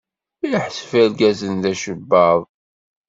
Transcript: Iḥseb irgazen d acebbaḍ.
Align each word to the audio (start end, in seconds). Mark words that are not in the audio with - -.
Iḥseb 0.55 0.91
irgazen 1.01 1.53
d 1.63 1.65
acebbaḍ. 1.71 2.39